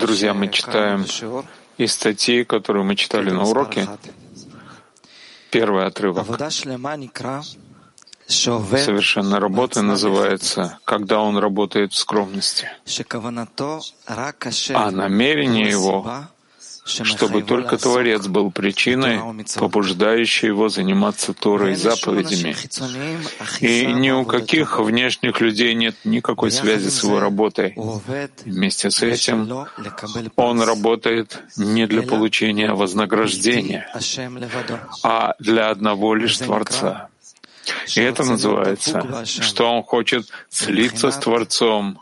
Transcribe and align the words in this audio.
Друзья, 0.00 0.34
мы 0.34 0.48
читаем 0.48 1.04
из 1.76 1.92
статьи, 1.92 2.44
которую 2.44 2.84
мы 2.84 2.96
читали 2.96 3.30
на 3.30 3.44
уроке, 3.44 3.88
первый 5.50 5.86
отрывок. 5.86 6.26
Совершенно 8.28 9.40
работа 9.40 9.82
называется, 9.82 10.78
когда 10.84 11.20
он 11.20 11.38
работает 11.38 11.92
в 11.92 11.96
скромности. 11.96 12.68
А 14.74 14.90
намерение 14.90 15.68
его 15.68 16.28
чтобы 16.88 17.42
только 17.42 17.76
Творец 17.76 18.26
был 18.26 18.50
причиной, 18.50 19.20
побуждающей 19.56 20.48
его 20.48 20.68
заниматься 20.68 21.34
Торой 21.34 21.72
и 21.72 21.76
заповедями. 21.76 22.56
И 23.60 23.86
ни 23.86 24.10
у 24.10 24.24
каких 24.24 24.78
внешних 24.78 25.40
людей 25.40 25.74
нет 25.74 25.96
никакой 26.04 26.50
связи 26.50 26.88
с 26.88 27.02
его 27.02 27.20
работой. 27.20 27.74
Вместе 28.44 28.90
с 28.90 29.02
этим 29.02 29.66
он 30.36 30.62
работает 30.62 31.42
не 31.56 31.86
для 31.86 32.02
получения 32.02 32.72
вознаграждения, 32.72 33.88
а 35.02 35.34
для 35.38 35.70
одного 35.70 36.14
лишь 36.14 36.38
Творца. 36.38 37.08
И 37.94 38.00
это 38.00 38.24
называется, 38.24 39.24
что 39.26 39.70
он 39.70 39.82
хочет 39.82 40.28
слиться 40.48 41.10
с 41.10 41.18
Творцом, 41.18 42.00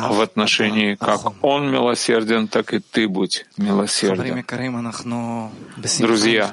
в 0.00 0.20
отношении 0.20 0.94
как 0.94 1.20
Он 1.42 1.70
милосерден, 1.70 2.48
так 2.48 2.74
и 2.74 2.80
ты 2.80 3.08
будь 3.08 3.46
милосерден. 3.56 4.44
Друзья, 5.98 6.52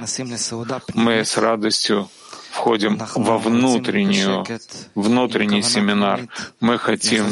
мы 0.93 1.25
с 1.25 1.37
радостью 1.37 2.09
входим 2.51 2.99
во 3.15 3.37
внутреннюю, 3.37 4.45
внутренний 4.95 5.61
семинар. 5.61 6.21
Мы 6.59 6.77
хотим 6.77 7.25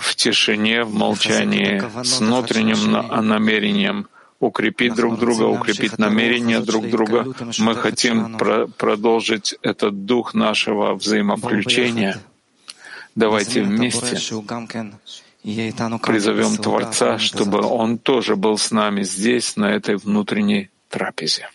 в 0.00 0.14
тишине, 0.16 0.84
в 0.84 0.94
молчании, 0.94 1.82
с 2.02 2.20
внутренним 2.20 2.92
намерением 3.28 4.08
укрепить 4.38 4.94
друг 4.94 5.18
друга, 5.18 5.44
укрепить 5.44 5.98
намерения 5.98 6.60
друг 6.60 6.90
друга. 6.90 7.26
Мы 7.58 7.74
хотим 7.74 8.36
про 8.36 8.66
продолжить 8.66 9.56
этот 9.62 10.04
дух 10.04 10.34
нашего 10.34 10.94
взаимовключения— 10.94 12.18
Давайте 13.16 13.62
вместе 13.62 14.16
призовем 16.02 16.56
Творца, 16.56 17.18
чтобы 17.18 17.62
Он 17.62 17.98
тоже 17.98 18.36
был 18.36 18.58
с 18.58 18.70
нами 18.70 19.02
здесь, 19.02 19.56
на 19.56 19.70
этой 19.72 19.96
внутренней 19.96 20.70
трапезе. 20.90 21.48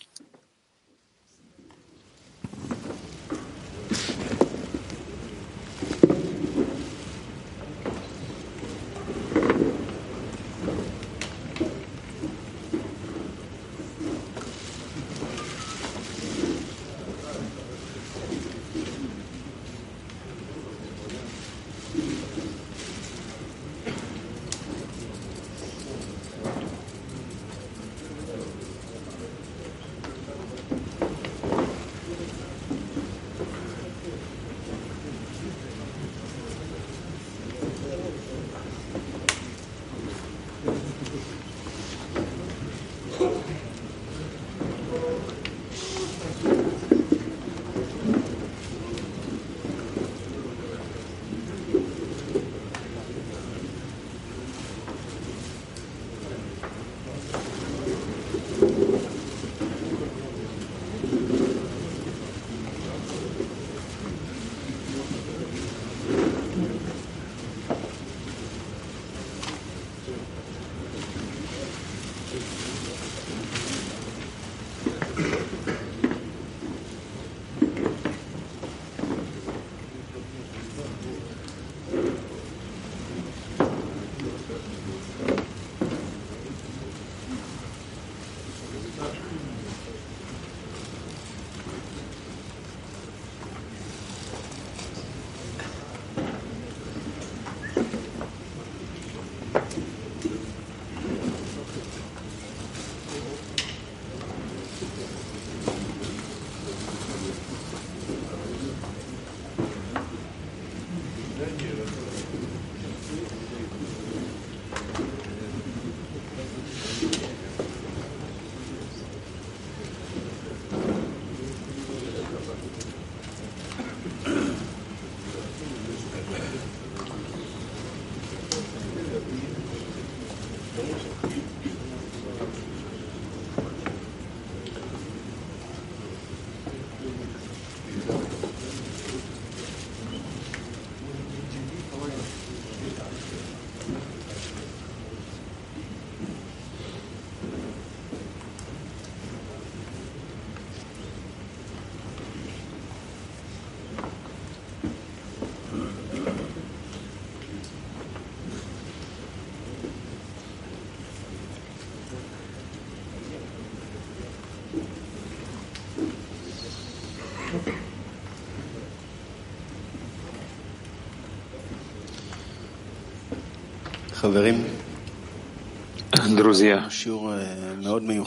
Друзья, 176.28 176.88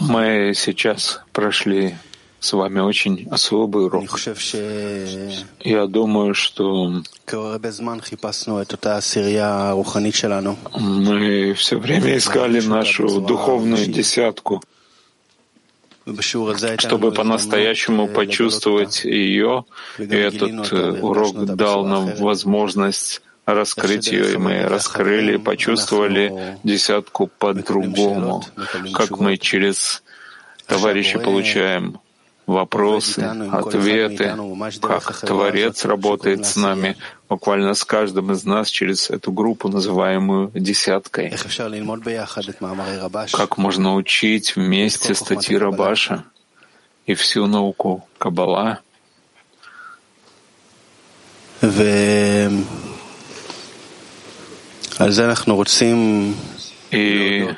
мы 0.01 0.51
сейчас 0.53 1.21
прошли 1.31 1.95
с 2.41 2.51
вами 2.51 2.79
очень 2.79 3.27
особый 3.31 3.85
урок. 3.85 4.19
Я 5.61 5.87
думаю, 5.87 6.33
что 6.33 7.01
мы 10.73 11.53
все 11.53 11.79
время 11.79 12.17
искали 12.17 12.59
нашу 12.61 13.21
духовную 13.21 13.85
десятку, 13.85 14.61
чтобы 16.77 17.11
по-настоящему 17.13 18.07
почувствовать 18.09 19.05
ее, 19.05 19.63
и 19.97 20.03
этот 20.03 20.73
э, 20.73 20.91
урок 21.01 21.45
дал 21.55 21.85
нам 21.85 22.13
возможность 22.15 23.21
раскрыть 23.45 24.07
ее, 24.07 24.33
и 24.33 24.37
мы 24.37 24.63
раскрыли, 24.63 25.37
почувствовали 25.37 26.57
десятку 26.63 27.27
по-другому, 27.27 28.43
как 28.93 29.11
мы 29.19 29.37
через 29.37 30.03
товарища 30.65 31.19
получаем 31.19 31.99
вопросы, 32.45 33.19
ответы, 33.51 34.35
как 34.81 35.19
Творец 35.21 35.85
работает 35.85 36.45
с 36.45 36.55
нами, 36.55 36.95
буквально 37.27 37.73
с 37.73 37.83
каждым 37.83 38.31
из 38.31 38.43
нас 38.43 38.69
через 38.69 39.09
эту 39.09 39.31
группу, 39.31 39.67
называемую 39.67 40.51
десяткой. 40.53 41.33
Как 43.31 43.57
можно 43.57 43.95
учить 43.95 44.55
вместе 44.55 45.15
статьи 45.15 45.57
Рабаша 45.57 46.23
и 47.05 47.13
всю 47.13 47.47
науку 47.47 48.07
Каббала. 48.17 48.79
И 56.91 57.49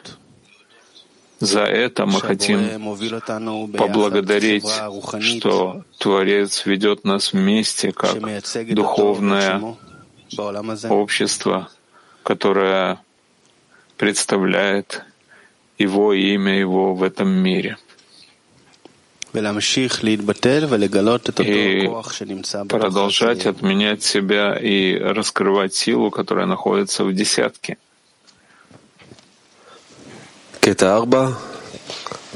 за 1.40 1.62
это 1.62 2.06
мы 2.08 2.20
хотим 2.20 2.82
поблагодарить, 3.78 4.66
что 5.22 5.84
Творец 6.00 6.66
ведет 6.66 7.04
нас 7.04 7.34
вместе 7.34 7.92
как 7.92 8.18
духовное 8.74 9.76
общество, 10.90 11.70
которое 12.24 13.00
представляет 13.98 15.04
Его 15.78 16.14
имя 16.14 16.58
Его 16.58 16.96
в 16.96 17.04
этом 17.04 17.30
мире. 17.30 17.78
И 21.44 21.88
продолжать 22.80 23.46
отменять 23.46 24.04
себя 24.04 24.58
и 24.58 24.98
раскрывать 24.98 25.74
силу, 25.74 26.12
которая 26.12 26.46
находится 26.46 27.04
в 27.04 27.14
десятке. 27.14 27.78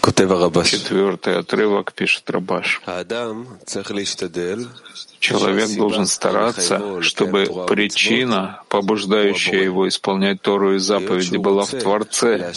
Четвертый 0.01 1.37
отрывок 1.37 1.93
пишет 1.93 2.29
Рабаш. 2.29 2.81
Человек 5.19 5.75
должен 5.77 6.07
стараться, 6.07 7.01
чтобы 7.01 7.65
причина, 7.67 8.61
побуждающая 8.69 9.63
его 9.63 9.87
исполнять 9.87 10.41
Тору 10.41 10.75
и 10.75 10.79
заповеди, 10.79 11.37
была 11.37 11.65
в 11.65 11.71
Творце. 11.71 12.51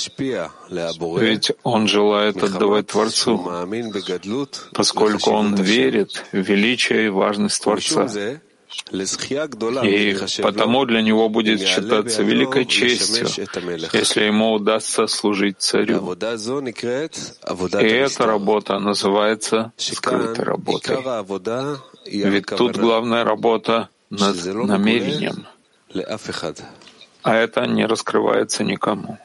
Ведь 1.19 1.53
он 1.63 1.87
желает 1.87 2.43
отдавать 2.43 2.87
Творцу, 2.87 3.47
поскольку 4.73 5.31
он 5.31 5.55
верит 5.55 6.25
в 6.33 6.39
величие 6.39 7.07
и 7.07 7.09
важность 7.11 7.63
Творца. 7.63 8.09
И 8.93 10.17
потому 10.43 10.85
для 10.85 11.03
него 11.03 11.29
будет 11.29 11.61
считаться 11.61 12.23
великой 12.23 12.67
честью, 12.67 13.27
если 13.93 14.25
ему 14.25 14.53
удастся 14.53 15.07
служить 15.07 15.61
царю. 15.61 16.15
И 17.81 17.87
эта 17.87 18.27
работа 18.27 18.79
называется 18.79 19.73
скрытой 19.77 20.45
работой. 20.45 20.99
Ведь 22.07 22.47
тут 22.47 22.77
главная 22.77 23.25
работа 23.25 23.89
над 24.11 24.45
намерением, 24.45 25.47
а 27.23 27.35
это 27.35 27.67
не 27.67 27.87
раскрывается 27.87 28.65
никому. 28.65 29.19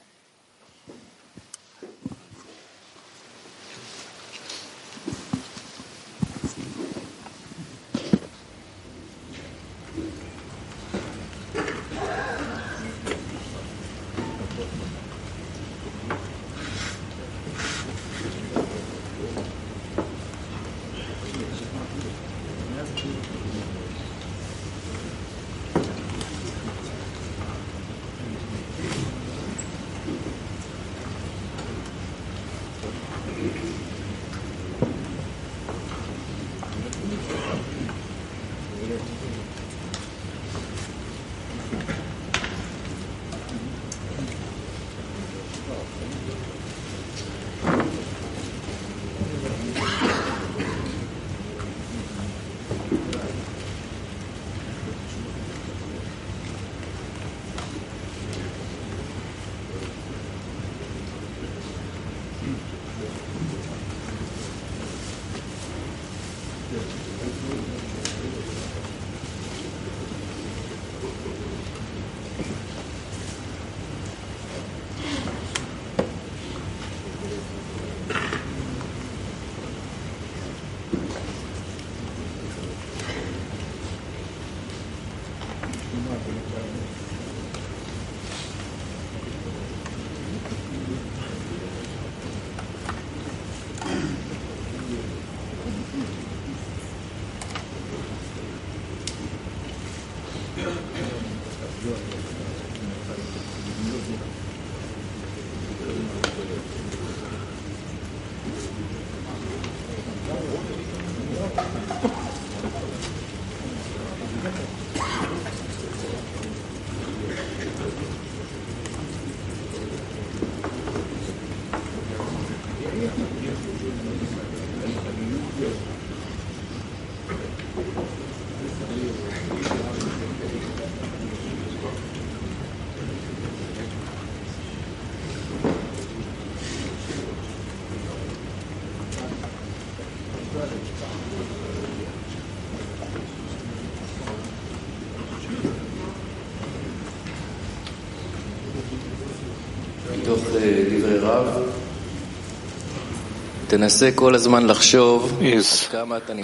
Из 155.41 155.89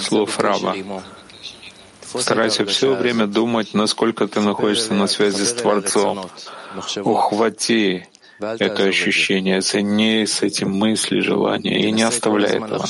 слов 0.01 0.39
раба. 0.39 0.75
Старайся 2.17 2.65
все 2.65 2.93
время 2.93 3.27
думать, 3.27 3.73
насколько 3.73 4.27
ты 4.27 4.41
находишься 4.41 4.93
на 4.93 5.07
связи 5.07 5.43
с 5.43 5.53
Творцом. 5.53 6.29
Ухвати 7.03 8.05
это 8.39 8.83
ощущение, 8.83 9.59
оцени 9.59 10.25
с 10.25 10.41
этим 10.41 10.71
мысли, 10.71 11.19
желания 11.21 11.79
и 11.79 11.91
не 11.91 12.03
оставляй 12.03 12.57
этого. 12.57 12.85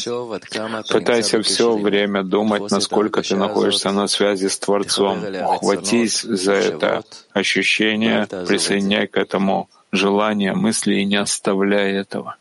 Пытайся 0.90 1.42
все 1.42 1.78
время 1.78 2.24
думать, 2.24 2.72
насколько 2.72 3.22
ты 3.22 3.36
находишься 3.36 3.92
на 3.92 4.08
связи 4.08 4.48
с 4.48 4.58
Творцом. 4.58 5.20
Ухватись 5.44 6.22
за 6.22 6.54
это 6.54 7.04
ощущение, 7.32 8.28
присоединяй 8.48 9.08
к 9.08 9.18
этому 9.18 9.70
желание, 9.96 10.54
мысли 10.54 10.96
и 10.96 11.06
не 11.06 11.16
оставляй 11.16 11.94
этого. 11.94 12.38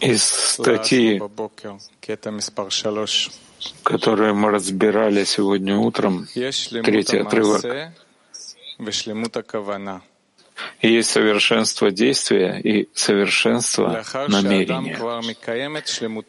Из 0.00 0.24
статьи, 0.24 1.22
которую 3.84 4.34
мы 4.34 4.50
разбирали 4.50 5.24
сегодня 5.24 5.76
утром, 5.76 6.26
третий 6.34 7.18
отрывок, 7.18 7.64
есть 10.80 11.10
совершенство 11.10 11.90
действия 11.90 12.60
и 12.60 12.88
совершенство 12.94 14.04
намерения. 14.28 14.98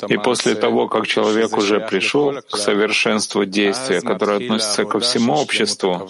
И 0.10 0.18
после 0.18 0.56
того, 0.56 0.88
как 0.88 1.08
человек 1.08 1.58
уже 1.58 1.80
пришел 1.80 2.42
к 2.42 2.58
совершенству 2.58 3.46
действия, 3.46 4.02
которое 4.02 4.38
относится 4.38 4.86
ко 4.86 5.00
всему 5.00 5.34
обществу, 5.34 6.08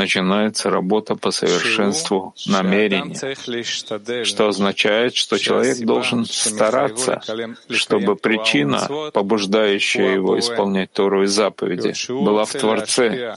начинается 0.00 0.70
работа 0.70 1.14
по 1.14 1.30
совершенству 1.30 2.34
намерения, 2.46 4.24
что 4.24 4.48
означает, 4.48 5.14
что 5.14 5.38
человек 5.38 5.78
должен 5.78 6.24
стараться, 6.24 7.20
чтобы 7.68 8.16
причина, 8.16 9.10
побуждающая 9.12 10.14
его 10.14 10.38
исполнять 10.38 10.90
Тору 10.92 11.22
и 11.22 11.26
заповеди, 11.26 11.92
была 12.08 12.44
в 12.44 12.52
Творце, 12.52 13.36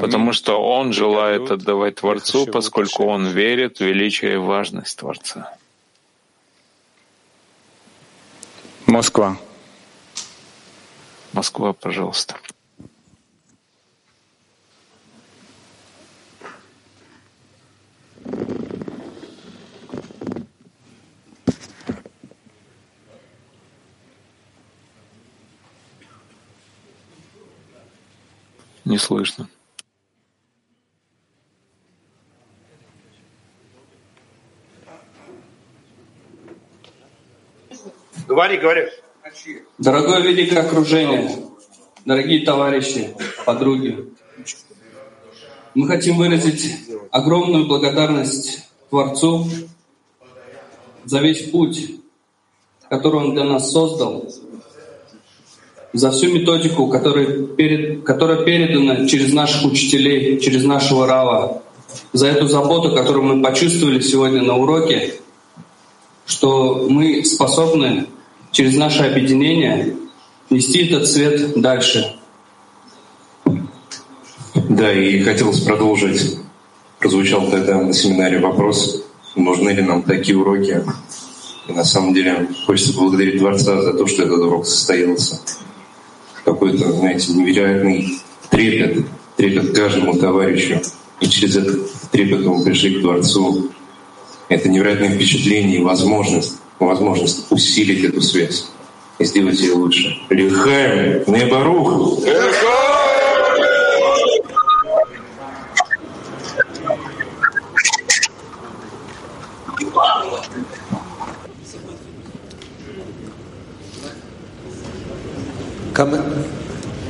потому 0.00 0.32
что 0.32 0.50
он 0.62 0.92
желает 0.92 1.50
отдавать 1.50 1.96
Творцу, 1.96 2.46
поскольку 2.46 3.04
он 3.04 3.26
верит 3.26 3.78
в 3.78 3.84
величие 3.84 4.34
и 4.34 4.36
важность 4.36 4.98
Творца. 4.98 5.54
Москва. 8.86 9.36
Москва, 11.32 11.72
пожалуйста. 11.72 12.36
Не 28.88 28.96
слышно. 28.96 29.46
Говори, 38.26 38.56
говори. 38.56 38.88
Дорогое 39.76 40.22
великое 40.22 40.60
окружение, 40.60 41.36
дорогие 42.06 42.46
товарищи, 42.46 43.14
подруги, 43.44 44.10
мы 45.74 45.86
хотим 45.86 46.16
выразить 46.16 46.88
огромную 47.10 47.66
благодарность 47.66 48.70
Творцу 48.88 49.46
за 51.04 51.20
весь 51.20 51.50
путь, 51.50 52.00
который 52.88 53.20
Он 53.20 53.34
для 53.34 53.44
нас 53.44 53.70
создал, 53.70 54.26
за 55.98 56.12
всю 56.12 56.32
методику, 56.32 56.86
которая, 56.86 57.26
перед, 57.26 58.04
которая 58.04 58.44
передана 58.44 59.06
через 59.08 59.32
наших 59.32 59.64
учителей, 59.64 60.38
через 60.38 60.64
нашего 60.64 61.06
Рава, 61.06 61.62
за 62.12 62.28
эту 62.28 62.46
заботу, 62.46 62.94
которую 62.94 63.24
мы 63.24 63.42
почувствовали 63.42 64.00
сегодня 64.00 64.42
на 64.42 64.56
уроке, 64.56 65.14
что 66.24 66.86
мы 66.88 67.24
способны 67.24 68.06
через 68.52 68.76
наше 68.76 69.02
объединение 69.02 69.96
нести 70.50 70.86
этот 70.86 71.08
свет 71.08 71.60
дальше. 71.60 72.14
Да, 74.54 74.92
и 74.92 75.20
хотелось 75.22 75.60
продолжить. 75.60 76.38
Прозвучал 77.00 77.48
тогда 77.50 77.80
на 77.80 77.92
семинаре 77.92 78.38
вопрос, 78.38 79.02
нужны 79.34 79.70
ли 79.70 79.82
нам 79.82 80.02
такие 80.02 80.36
уроки. 80.36 80.84
И 81.68 81.72
на 81.72 81.84
самом 81.84 82.14
деле 82.14 82.48
хочется 82.66 82.94
поблагодарить 82.94 83.38
Творца 83.38 83.82
за 83.82 83.94
то, 83.94 84.06
что 84.06 84.22
этот 84.22 84.38
урок 84.40 84.66
состоялся 84.66 85.40
какой-то, 86.44 86.92
знаете, 86.92 87.32
невероятный 87.32 88.20
трепет, 88.50 89.06
трепет 89.36 89.74
каждому 89.74 90.14
товарищу. 90.14 90.80
И 91.20 91.26
через 91.26 91.56
этот 91.56 91.90
трепет 92.10 92.44
мы 92.44 92.64
пришли 92.64 92.98
к 92.98 93.00
Творцу. 93.02 93.70
Это 94.48 94.68
невероятное 94.68 95.10
впечатление 95.10 95.80
и 95.80 95.82
возможность, 95.82 96.58
возможность 96.78 97.46
усилить 97.50 98.04
эту 98.04 98.20
связь 98.20 98.66
и 99.18 99.24
сделать 99.24 99.60
ее 99.60 99.74
лучше. 99.74 100.16
Лихаем, 100.30 101.24
Небарух! 101.26 102.20
Лихаем! 102.24 102.97
כמה, 115.97 116.17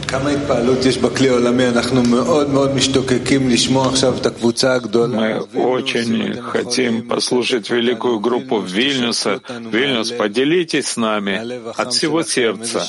כמה 0.07 0.29
התפעלות 0.29 0.85
יש 0.85 0.97
בכלי 0.97 1.29
העולמי, 1.29 1.67
אנחנו 1.67 2.03
מאוד 2.03 2.49
מאוד 2.49 2.75
משתוקקים 2.75 3.49
לשמוע 3.49 3.87
עכשיו 3.87 4.17
את 4.17 4.25
הקבוצה 4.25 4.73
הגדולה. 4.73 5.39
Мы 5.53 5.63
очень 5.63 6.41
хотим 6.41 7.07
послушать 7.07 7.69
великую 7.69 8.19
группу 8.19 8.59
Вильнюса. 8.59 9.41
Вильнюс, 9.71 10.11
поделитесь 10.11 10.87
с 10.87 10.97
нами 10.97 11.35
от 11.81 11.93
всего 11.93 12.23
сердца, 12.23 12.85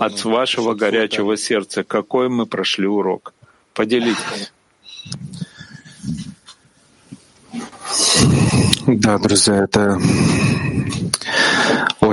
от 0.00 0.24
вашего 0.24 0.74
горячего 0.74 1.36
сердца, 1.36 1.84
какой 1.84 2.28
мы 2.28 2.46
прошли 2.46 2.86
урок. 2.86 3.32
Поделитесь. 3.74 4.52
Да, 8.86 9.18
друзья, 9.18 9.64
это 9.64 9.98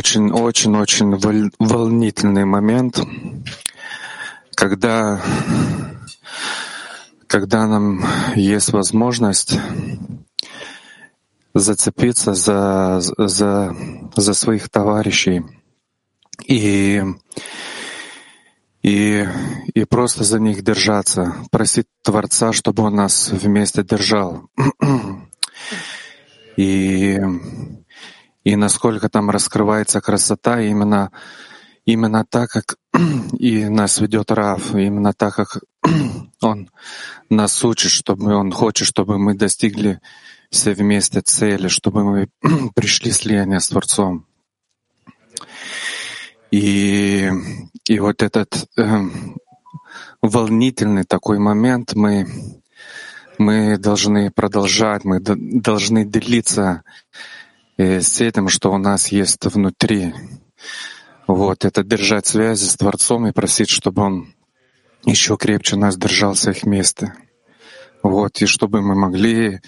очень-очень-очень 0.00 1.52
волнительный 1.59 2.47
момент, 2.47 3.02
когда, 4.54 5.21
когда 7.26 7.66
нам 7.66 8.02
есть 8.35 8.73
возможность 8.73 9.59
зацепиться 11.52 12.33
за, 12.33 13.02
за, 13.19 13.76
за 14.16 14.33
своих 14.33 14.71
товарищей 14.71 15.42
и, 16.47 17.02
и, 18.83 19.28
и 19.75 19.85
просто 19.85 20.25
за 20.25 20.40
них 20.40 20.62
держаться, 20.62 21.35
просить 21.50 21.88
Творца, 22.02 22.54
чтобы 22.54 22.85
Он 22.85 22.95
нас 22.95 23.28
вместе 23.33 23.85
держал. 23.85 24.49
И 26.57 27.19
и 28.44 28.56
насколько 28.56 29.09
там 29.09 29.30
раскрывается 29.30 30.00
красота 30.00 30.61
именно, 30.61 31.11
именно 31.85 32.25
так, 32.25 32.50
как 32.50 32.76
и 33.38 33.66
нас 33.66 34.00
ведет 34.00 34.30
Раф, 34.30 34.75
именно 34.75 35.12
так, 35.12 35.35
как 35.35 35.59
он 36.40 36.70
нас 37.28 37.64
учит, 37.64 37.90
чтобы 37.90 38.35
он 38.35 38.50
хочет, 38.52 38.87
чтобы 38.87 39.18
мы 39.18 39.35
достигли 39.35 40.00
все 40.50 40.73
вместе 40.73 41.20
цели, 41.20 41.68
чтобы 41.68 42.04
мы 42.04 42.28
пришли 42.75 43.12
слияние 43.12 43.61
с 43.61 43.68
Творцом. 43.68 44.26
И, 46.50 47.30
и 47.85 48.00
вот 48.00 48.23
этот 48.23 48.68
э, 48.76 49.00
волнительный 50.20 51.04
такой 51.04 51.38
момент 51.38 51.94
мы, 51.94 52.26
мы 53.38 53.78
должны 53.78 54.30
продолжать, 54.32 55.04
мы 55.04 55.20
должны 55.20 56.04
делиться 56.04 56.82
с 57.80 58.20
этим, 58.20 58.49
что 58.49 58.72
у 58.72 58.78
нас 58.78 59.08
есть 59.08 59.44
внутри. 59.46 60.14
Вот, 61.26 61.64
это 61.64 61.82
держать 61.82 62.26
связи 62.26 62.64
с 62.64 62.76
Творцом 62.76 63.26
и 63.26 63.32
просить, 63.32 63.70
чтобы 63.70 64.02
Он 64.02 64.34
еще 65.04 65.37
крепче 65.37 65.76
нас 65.76 65.96
держал 65.96 66.34
с 66.34 66.49
их 66.49 66.64
места. 66.64 67.14
Вот, 68.02 68.40
и 68.42 68.46
чтобы 68.46 68.80
мы 68.80 68.94
могли 68.94 69.60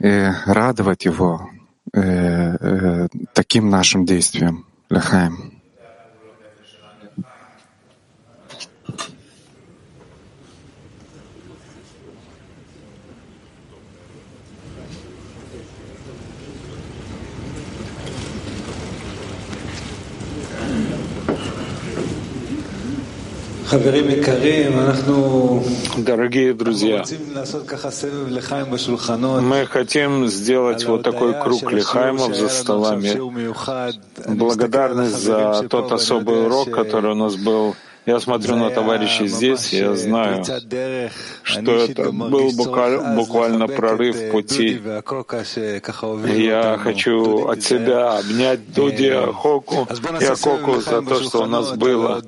э, 0.00 0.32
радовать 0.46 1.04
Его 1.04 1.48
э, 1.92 2.00
э, 2.00 3.08
таким 3.34 3.68
нашим 3.68 4.04
действием. 4.04 4.66
Лахаем. 4.90 5.61
Дорогие 25.96 26.52
друзья, 26.52 27.04
мы 29.40 29.66
хотим 29.66 30.26
сделать 30.26 30.84
вот 30.84 31.02
такой 31.02 31.32
круг 31.40 31.72
лихаймов 31.72 32.36
за 32.36 32.50
столами. 32.50 33.16
Благодарность 34.28 35.16
за 35.16 35.66
тот 35.70 35.90
особый 35.90 36.44
урок, 36.44 36.70
который 36.70 37.12
у 37.12 37.14
нас 37.14 37.36
был. 37.36 37.74
Я 38.04 38.20
смотрю 38.20 38.56
на 38.56 38.68
товарищей 38.68 39.26
здесь, 39.26 39.72
я 39.72 39.94
знаю, 39.94 40.44
что 41.42 41.72
это 41.72 42.12
был 42.12 42.50
буквально 42.52 43.68
прорыв 43.68 44.32
пути. 44.32 44.82
Я 46.36 46.78
хочу 46.82 47.46
от 47.46 47.62
себя 47.62 48.18
обнять 48.18 48.70
Дуди, 48.74 49.12
Хоку 49.32 49.88
и 50.20 50.24
Акоку 50.24 50.80
за 50.80 51.00
то, 51.00 51.22
что 51.22 51.44
у 51.44 51.46
нас 51.46 51.72
было. 51.72 52.22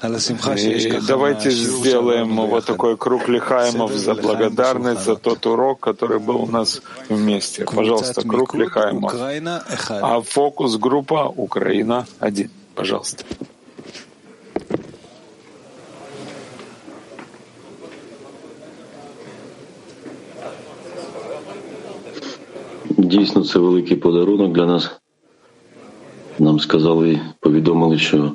И 0.00 1.00
давайте 1.08 1.50
сделаем 1.50 2.36
вот 2.36 2.64
такой 2.64 2.96
круг 2.96 3.28
лихаймов 3.28 3.92
за 3.92 4.14
благодарность 4.14 5.04
за 5.04 5.16
тот 5.16 5.44
урок, 5.46 5.80
который 5.80 6.20
был 6.20 6.42
у 6.42 6.46
нас 6.46 6.82
вместе. 7.08 7.64
Пожалуйста, 7.64 8.22
круг 8.22 8.54
лихаймов. 8.54 9.12
А 9.90 10.20
фокус 10.20 10.76
группа 10.76 11.26
Украина 11.26 12.06
один. 12.20 12.50
Пожалуйста. 12.74 13.24
Дійсно, 22.98 23.44
це 23.44 23.58
великий 23.58 23.96
подарунок 23.96 24.52
для 24.52 24.66
нас. 24.66 24.90
Нам 26.38 26.60
сказали, 26.60 27.20
повідомили, 27.40 27.98
що 27.98 28.32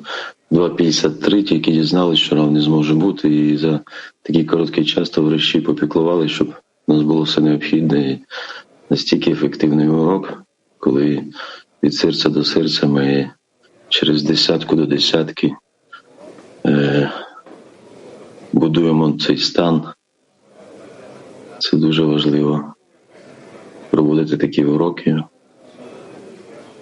2.53 0.54 1.42
тільки 1.42 1.72
дізналися, 1.72 2.22
що 2.22 2.36
рав 2.36 2.52
не 2.52 2.60
зможе 2.60 2.94
бути, 2.94 3.28
і 3.28 3.56
за 3.56 3.80
такий 4.22 4.44
короткий 4.44 4.84
час 4.84 5.10
товариші 5.10 5.60
попіклували, 5.60 6.28
щоб 6.28 6.54
у 6.86 6.92
нас 6.94 7.02
було 7.02 7.22
все 7.22 7.40
необхідне 7.40 8.10
і 8.10 8.18
настільки 8.90 9.30
ефективний 9.30 9.88
урок, 9.88 10.42
коли 10.78 11.24
від 11.82 11.94
серця 11.94 12.28
до 12.28 12.44
серця 12.44 12.86
ми 12.86 13.30
через 13.88 14.22
десятку 14.22 14.76
до 14.76 14.86
десятки 14.86 15.54
е, 16.66 17.12
будуємо 18.52 19.18
цей 19.20 19.38
стан. 19.38 19.82
Це 21.58 21.76
дуже 21.76 22.02
важливо 22.02 22.74
проводити 23.90 24.36
такі 24.36 24.64
уроки. 24.64 25.22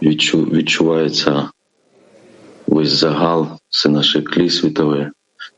Відчу, 0.03 0.43
відчувається 0.43 1.52
весь 2.83 2.99
загал, 2.99 3.61
все 3.69 3.89
наше 3.89 4.23
клі 4.23 4.51
світове, 4.51 5.11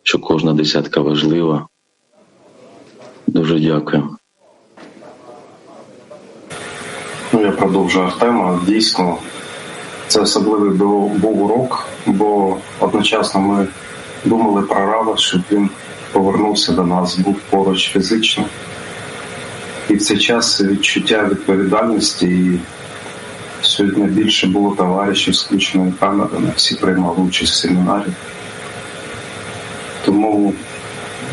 що 0.03 0.19
кожна 0.19 0.53
десятка 0.53 1.01
важлива. 1.01 1.69
Дуже 3.27 3.61
дякую. 3.61 4.17
Ну, 7.33 7.41
Я 7.41 7.53
продовжу 7.53 8.01
Артема. 8.01 8.61
Дійсно, 8.67 9.19
це 10.09 10.21
особливий 10.21 10.71
був 11.19 11.43
урок, 11.43 11.89
бо 12.07 12.57
одночасно 12.81 13.41
ми 13.41 13.67
думали 14.25 14.63
про 14.63 14.87
Рава, 14.87 15.17
щоб 15.17 15.43
він 15.53 15.71
повернувся 16.13 16.73
до 16.73 16.85
нас, 16.85 17.19
був 17.19 17.41
поруч 17.51 17.89
фізично. 17.93 18.45
І 19.89 19.95
в 19.95 20.03
цей 20.03 20.19
час 20.19 20.61
відчуття 20.61 21.29
відповідальності 21.31 22.27
і 22.27 22.61
сьогодні 23.75 24.05
більше 24.05 24.47
було 24.47 24.75
товаришів 24.75 25.35
з 25.35 25.45
включеною 25.45 25.93
камерами, 26.01 26.53
всі 26.57 26.75
приймали 26.75 27.17
участь 27.17 27.53
в 27.53 27.57
семінарі. 27.57 28.09
Тому 30.05 30.55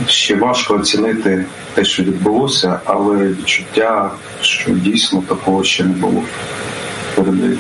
ще 0.08 0.36
важко 0.36 0.74
оцінити 0.74 1.46
те, 1.74 1.86
що 1.86 2.04
відбулося, 2.04 2.80
але 2.86 3.28
відчуття, 3.28 4.12
що 4.42 4.72
дійсно 4.72 5.24
такого 5.28 5.64
ще 5.64 5.84
не 5.84 5.94
було. 5.94 6.24
Передаю. 7.16 7.58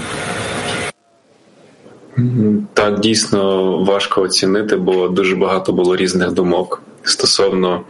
Так, 2.73 2.99
дійсно 2.99 3.77
важко 3.83 4.21
оцінити, 4.21 4.75
бо 4.75 5.07
дуже 5.07 5.35
багато 5.35 5.73
було 5.73 5.95
різних 5.95 6.31
думок 6.31 6.83
стосовно 7.03 7.81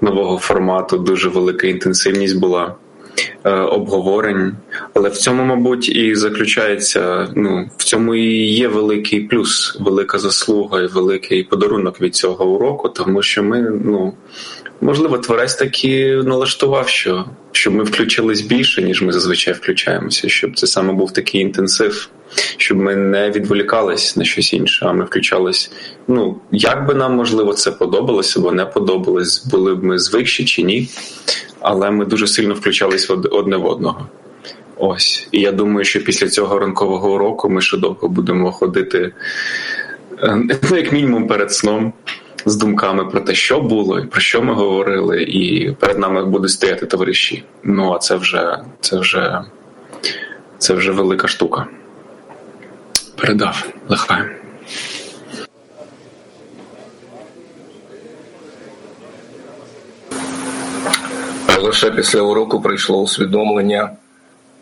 нового 0.00 0.38
формату. 0.38 0.98
Дуже 0.98 1.28
велика 1.28 1.66
інтенсивність 1.66 2.40
була 2.40 2.74
обговорень. 3.44 4.52
Але 4.94 5.08
в 5.08 5.16
цьому, 5.16 5.44
мабуть, 5.44 5.88
і 5.88 6.14
заключається. 6.14 7.28
Ну 7.36 7.70
в 7.76 7.84
цьому 7.84 8.14
і 8.14 8.46
є 8.46 8.68
великий 8.68 9.20
плюс, 9.20 9.76
велика 9.80 10.18
заслуга 10.18 10.82
і 10.82 10.86
великий 10.86 11.44
подарунок 11.44 12.00
від 12.00 12.14
цього 12.14 12.46
уроку, 12.46 12.88
тому 12.88 13.22
що 13.22 13.42
ми 13.42 13.60
ну 13.84 14.14
Можливо, 14.80 15.18
творець 15.18 15.54
таки 15.54 16.22
налаштував, 16.24 16.88
що 16.88 17.24
щоб 17.52 17.74
ми 17.74 17.84
включились 17.84 18.40
більше, 18.40 18.82
ніж 18.82 19.02
ми 19.02 19.12
зазвичай 19.12 19.54
включаємося, 19.54 20.28
щоб 20.28 20.58
це 20.58 20.66
саме 20.66 20.92
був 20.92 21.12
такий 21.12 21.40
інтенсив, 21.40 22.08
щоб 22.56 22.78
ми 22.78 22.96
не 22.96 23.30
відволікались 23.30 24.16
на 24.16 24.24
щось 24.24 24.52
інше, 24.52 24.86
а 24.86 24.92
ми 24.92 25.04
включались. 25.04 25.70
Ну 26.08 26.40
як 26.52 26.86
би 26.86 26.94
нам 26.94 27.14
можливо 27.14 27.54
це 27.54 27.72
подобалося 27.72 28.40
або 28.40 28.52
не 28.52 28.66
подобалось, 28.66 29.46
були 29.46 29.74
б 29.74 29.84
ми 29.84 29.98
звикші 29.98 30.44
чи 30.44 30.62
ні, 30.62 30.88
але 31.60 31.90
ми 31.90 32.04
дуже 32.04 32.26
сильно 32.26 32.54
включались 32.54 33.10
одне 33.10 33.56
в 33.56 33.66
одного. 33.66 34.08
Ось, 34.76 35.28
і 35.32 35.40
я 35.40 35.52
думаю, 35.52 35.84
що 35.84 36.04
після 36.04 36.28
цього 36.28 36.58
ранкового 36.58 37.14
уроку 37.14 37.50
ми 37.50 37.60
ще 37.60 37.76
довго 37.76 38.08
будемо 38.08 38.52
ходити, 38.52 39.12
е, 40.22 40.42
ну 40.70 40.76
як 40.76 40.92
мінімум, 40.92 41.26
перед 41.26 41.52
сном 41.52 41.92
з 42.46 42.56
думками 42.56 43.04
про 43.04 43.20
те, 43.20 43.34
що 43.34 43.60
було, 43.60 44.00
і 44.00 44.06
про 44.06 44.20
що 44.20 44.42
ми 44.42 44.54
говорили, 44.54 45.22
і 45.22 45.72
перед 45.80 45.98
нами 45.98 46.24
будуть 46.24 46.50
стояти 46.50 46.86
товариші. 46.86 47.44
Ну 47.62 47.92
а 47.92 47.98
це 47.98 48.16
вже 48.16 48.58
це 48.80 48.98
вже 48.98 49.42
це 50.58 50.74
вже 50.74 50.92
велика 50.92 51.28
штука. 51.28 51.66
Передав 53.16 53.68
лихай. 53.88 54.22
Лише 61.62 61.90
після 61.90 62.20
уроку 62.20 62.60
прийшло 62.60 63.02
усвідомлення, 63.02 63.90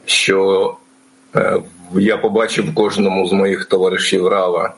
що 0.05 0.77
е, 1.37 1.61
я 1.95 2.17
побачив 2.17 2.75
кожному 2.75 3.27
з 3.27 3.33
моїх 3.33 3.65
товаришів 3.65 4.29
Рава. 4.29 4.75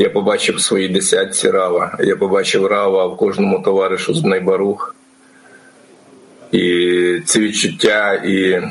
Я 0.00 0.10
побачив 0.10 0.60
свої 0.60 0.88
десятці 0.88 1.50
рава. 1.50 1.98
Я 2.00 2.16
побачив 2.16 2.66
рава 2.66 3.06
в 3.06 3.16
кожному 3.16 3.62
товаришу 3.62 4.14
з 4.14 4.24
Найбарух. 4.24 4.96
І 6.52 7.20
ці 7.26 7.40
відчуття 7.40 8.14
і 8.14 8.62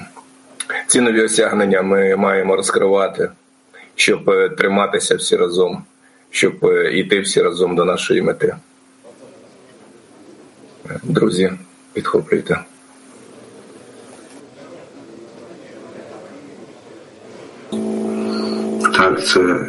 ці 0.87 1.01
нові 1.01 1.21
осягнення 1.21 1.81
ми 1.81 2.15
маємо 2.15 2.55
розкривати, 2.55 3.29
щоб 3.95 4.29
е, 4.29 4.49
триматися 4.49 5.15
всі 5.15 5.35
разом, 5.35 5.83
щоб 6.29 6.53
йти 6.93 7.17
е, 7.17 7.19
всі 7.19 7.41
разом 7.41 7.75
до 7.75 7.85
нашої 7.85 8.21
мети. 8.21 8.55
Друзі, 11.03 11.51
підхоплюйте. 11.93 12.59
Так, 18.93 19.25
це 19.25 19.65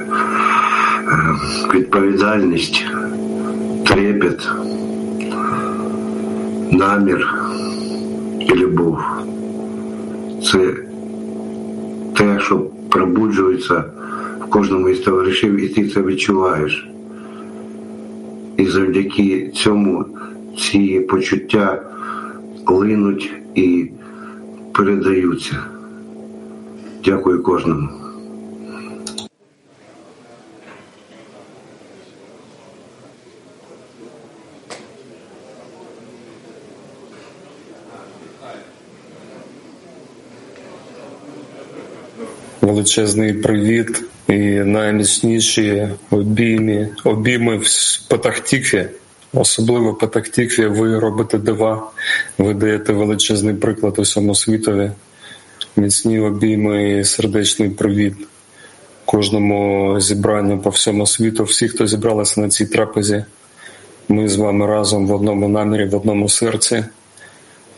відповідальність, 1.75 2.85
трепет, 3.87 4.49
намір 6.71 7.35
і 8.41 8.55
любов. 8.55 8.99
Це 10.43 10.75
те, 12.17 12.41
що 12.41 12.59
пробуджується 12.91 13.85
в 14.41 14.51
кожному 14.51 14.89
із 14.89 14.99
товаришів, 15.01 15.65
і 15.65 15.69
ти 15.69 15.89
це 15.89 16.03
відчуваєш. 16.03 16.89
І 18.57 18.67
завдяки 18.67 19.51
цьому 19.55 20.07
ці 20.59 21.01
почуття 21.01 21.83
линуть 22.67 23.33
і 23.55 23.91
передаються. 24.73 25.57
Дякую 27.05 27.43
кожному. 27.43 28.01
величезний 42.81 43.33
привіт 43.33 44.05
і 44.29 44.39
найміцніші 44.49 45.89
обійми, 46.11 46.89
обійми 47.05 47.57
в 47.57 47.67
Патахтікві. 48.09 48.89
Особливо 49.33 49.95
Патахтікві 49.95 50.67
ви 50.67 50.99
робите 50.99 51.39
дива, 51.39 51.91
ви 52.39 52.55
даєте 52.55 52.93
величезний 52.93 53.55
приклад 53.55 53.99
усьому 53.99 54.35
світові, 54.35 54.91
міцні 55.77 56.21
обійми 56.21 56.99
і 56.99 57.05
сердечний 57.05 57.71
привіт 57.71 58.15
кожному 59.05 59.97
зібранню 60.01 60.59
по 60.59 60.71
всьому 60.71 61.07
світу, 61.07 61.45
всі, 61.45 61.69
хто 61.69 61.87
зібралися 61.87 62.41
на 62.41 62.49
цій 62.49 62.67
трапезі. 62.67 63.25
Ми 64.09 64.29
з 64.29 64.37
вами 64.37 64.67
разом 64.67 65.07
в 65.07 65.15
одному 65.15 65.49
намірі, 65.49 65.85
в 65.85 65.95
одному 65.95 66.29
серці 66.29 66.85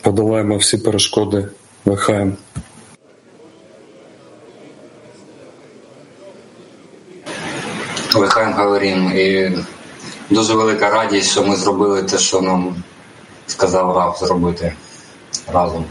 подолаємо 0.02 0.56
всі 0.56 0.78
перешкоди 0.78 1.48
Лихаєм. 1.84 2.36
Лихаєм 8.14 8.52
говорим. 8.52 9.12
І 9.16 9.50
дуже 10.32 10.54
велика 10.54 10.90
радість, 10.90 11.30
що 11.30 11.42
ми 11.42 11.56
зробили 11.56 12.02
те, 12.02 12.18
що 12.18 12.40
нам 12.40 12.82
сказав 13.46 13.96
Рав 13.96 14.16
зробити 14.20 14.72
разом. 15.52 15.84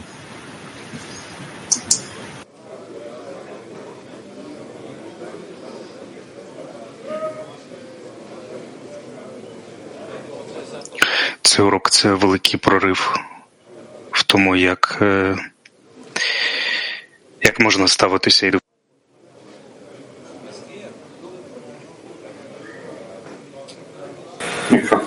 Цей 11.41 11.65
урок 11.65 11.89
це 11.89 12.13
великий 12.13 12.59
прорив 12.59 13.15
в 14.11 14.23
тому, 14.23 14.55
як, 14.55 14.97
е, 15.01 15.37
як 17.41 17.59
можна 17.59 17.87
ставитися 17.87 18.47
і 18.47 18.51
до. 18.51 18.70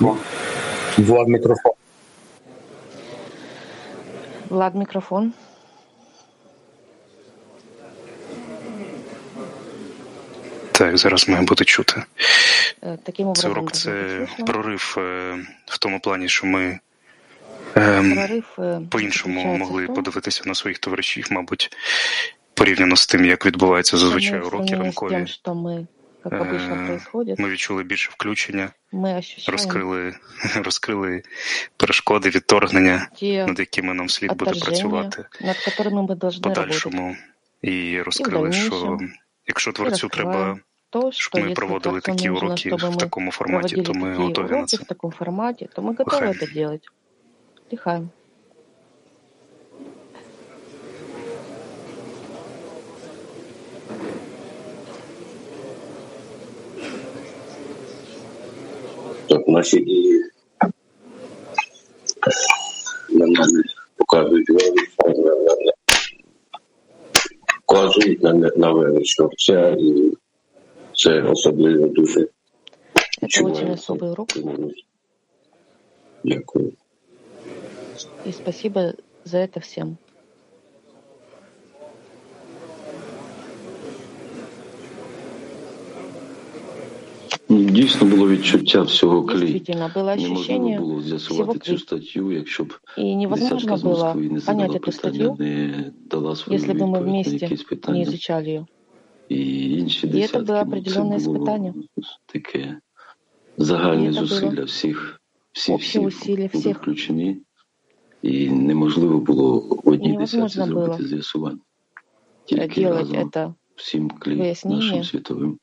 Мікрофон. 0.03 0.17
Влад 0.97 1.27
мікрофон. 1.27 1.71
Влад, 4.49 4.75
мікрофон. 4.75 5.33
Так, 10.71 10.97
зараз 10.97 11.29
має 11.29 11.43
бути 11.43 11.65
чути. 11.65 12.03
Е, 12.83 12.97
Таким 13.03 13.35
Цей 13.35 13.51
образом, 13.51 13.51
урок 13.51 13.71
должно 13.71 13.91
быть 13.91 14.25
це 14.27 14.41
слышно. 14.41 14.45
прорив 14.45 14.95
е, 14.97 15.37
в 15.65 15.77
тому 15.77 15.99
плані, 15.99 16.29
що 16.29 16.47
ми 16.47 16.79
ем, 17.75 18.15
Прорив 18.15 18.45
е, 18.59 18.81
по-іншому 18.89 19.35
заключається 19.35 19.65
могли 19.65 19.83
в 19.83 19.87
том, 19.87 19.95
подивитися 19.95 20.43
на 20.45 20.55
своїх 20.55 20.79
товаришів, 20.79 21.27
мабуть, 21.31 21.77
порівняно 22.53 22.95
з 22.95 23.07
тим, 23.07 23.25
як 23.25 23.45
відбуваються 23.45 23.97
зазвичай 23.97 24.39
мы 24.39 24.43
в 24.43 24.47
уроки 24.47 24.67
сравнении 24.67 24.93
с 24.93 25.01
ранкові. 25.45 25.87
тем, 26.23 26.29
что 26.29 26.29
мы, 26.29 26.39
как 26.39 26.41
обычно 26.41 26.83
Е, 26.83 26.87
происходит, 26.87 27.39
Ми 27.39 27.49
відчули 27.49 27.83
більше 27.83 28.11
включення, 28.13 28.69
мы 28.93 29.17
ощущаем 29.17 29.51
розкрили, 29.57 30.13
розкрили 30.55 31.23
перешкоди, 31.77 32.29
відторгнення, 32.29 33.09
те 33.19 33.45
над 33.45 33.59
якими 33.59 33.93
нам 33.93 34.09
слід 34.09 34.29
буде 34.29 34.51
отторжения, 34.51 34.65
працювати 34.65 35.25
над 35.41 35.55
которыми 35.57 36.01
мы 36.07 36.15
в 36.15 36.17
должны 36.17 36.43
работать. 36.43 36.55
подальшому. 36.55 37.15
І 37.61 38.01
розкрили, 38.01 38.51
що 38.51 38.69
дальнейшем. 38.69 39.13
якщо 39.47 39.69
И 39.71 39.73
творцю 39.73 40.07
треба, 40.09 40.31
раскрываем 40.33 40.59
то, 40.89 41.11
щоб 41.11 41.13
что 41.13 41.37
ми 41.37 41.43
если 41.43 41.55
проводили 41.55 41.99
Творцу 42.01 42.17
такі 42.17 42.29
нужно, 42.29 42.47
уроки 42.47 42.69
чтобы 42.69 42.89
в 42.89 42.95
мы 42.95 42.97
такому 42.99 43.31
форматі, 43.31 43.75
то 43.75 43.93
проводили 43.93 44.09
ми 44.09 44.11
такие 44.11 44.27
готові 44.27 44.49
на 44.51 44.57
уроки 44.57 44.77
це. 44.77 44.83
в 44.83 44.85
таком 44.87 45.11
формате, 45.11 45.67
то 45.75 45.81
мы 45.81 45.95
готовы 45.95 46.05
Лихаем. 46.15 46.31
это 46.31 46.53
делать. 46.53 46.87
Лихаем. 59.53 59.53
Так, 59.53 59.53
наші 59.53 59.79
дії 59.79 60.23
на 63.09 63.25
мене 63.25 63.63
показують 63.97 64.49
велич, 64.49 64.89
вказують 67.65 68.23
на, 68.23 68.33
на 68.33 68.71
велич 68.71 69.15
Творця, 69.15 69.75
і 69.79 70.13
це 70.95 71.21
особливо 71.21 71.87
дуже 71.87 72.19
Это 73.21 73.25
очень 73.25 73.47
відчувається. 73.47 73.93
особый 73.93 74.11
урок. 74.11 74.29
Дякую. 76.23 76.73
И 78.25 78.31
спасибо 78.31 78.93
за 79.25 79.37
это 79.37 79.59
всем. 79.59 79.97
Дійсно 87.53 88.07
було 88.07 88.29
відчуття 88.29 88.81
всього 88.81 89.23
клі. 89.23 89.39
Действительно, 89.39 89.87
было 89.95 90.15
Неможливо 90.15 90.33
ощущение 90.33 90.79
було 90.79 90.95
всего 90.95 91.01
з'ясувати 91.19 91.59
цю 91.59 91.65
клей. 91.65 91.77
статтю, 91.77 92.31
якщо 92.31 92.63
б 92.63 92.73
И 92.97 93.15
невозможно 93.15 93.57
десятка 93.57 93.77
з 93.77 93.83
было 93.83 94.03
Москви 94.03 94.21
не 94.21 94.27
понять 94.29 94.41
задала 94.41 94.67
эту 94.73 94.79
питання, 94.79 94.91
статью, 94.91 95.35
не 95.39 95.91
дала 96.11 96.35
свою 96.35 96.59
если 96.59 96.73
бы 96.73 96.77
мы 96.79 96.85
відповідь 96.85 96.91
на 96.91 96.99
вместе 97.11 97.31
якісь 97.37 97.59
не 97.59 97.65
питання. 97.65 98.01
изучали 98.01 98.47
ее. 98.47 98.65
І 99.29 99.71
інші 99.79 100.07
И 100.07 100.09
это 100.09 100.13
десятки, 100.13 100.37
было 100.37 100.45
ну, 100.47 100.55
це 100.55 100.61
определенное 100.61 101.19
було 101.19 101.37
испытание. 101.37 101.73
таке 102.25 102.77
загальне 103.57 104.09
І 104.09 104.13
це 104.13 104.19
було 104.19 104.27
зусилля 104.27 104.63
всіх, 104.63 105.21
всі, 105.51 105.71
Общее 105.73 106.07
всі 106.07 106.17
усилие 106.19 106.47
були 106.53 106.61
всех. 106.61 106.77
включені, 106.81 107.37
і 108.21 108.49
неможливо 108.49 109.19
було 109.19 109.59
в 109.83 109.89
одній 109.89 110.17
десятці 110.17 110.37
Невозможно 110.37 110.65
зробити 110.65 111.03
было 111.03 111.07
з'ясування. 111.07 111.57
э, 111.57 112.45
Тільки 112.45 112.81
делать 112.81 112.99
разом 112.99 113.17
это 113.17 113.53
всім 113.75 114.09
клі 114.09 114.35
выяснение, 114.35 114.75
нашим 114.75 115.03
світовим. 115.03 115.59